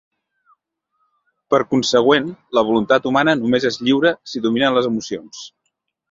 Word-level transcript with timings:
Per 1.53 1.59
consegüent, 1.73 2.31
la 2.59 2.63
voluntat 2.69 3.05
humana 3.09 3.35
només 3.41 3.67
és 3.71 3.77
lliure 3.83 4.13
si 4.31 4.41
domina 4.47 4.71
les 4.79 4.89
emocions. 4.91 5.43